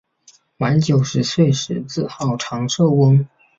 [0.57, 3.27] 满九十岁时自号长寿翁。